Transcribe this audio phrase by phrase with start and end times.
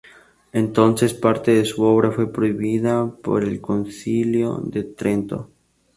[0.51, 5.51] Entonces parte de su obra fue prohibida por el Concilio de Trento.